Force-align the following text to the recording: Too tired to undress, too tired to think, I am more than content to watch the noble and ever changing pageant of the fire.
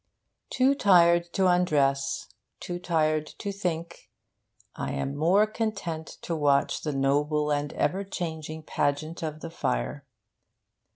Too 0.49 0.73
tired 0.73 1.31
to 1.33 1.45
undress, 1.45 2.27
too 2.59 2.79
tired 2.79 3.27
to 3.37 3.51
think, 3.51 4.09
I 4.75 4.93
am 4.93 5.15
more 5.15 5.45
than 5.45 5.53
content 5.53 6.07
to 6.23 6.35
watch 6.35 6.81
the 6.81 6.91
noble 6.91 7.51
and 7.51 7.71
ever 7.73 8.03
changing 8.03 8.63
pageant 8.63 9.21
of 9.21 9.41
the 9.41 9.51
fire. 9.51 10.07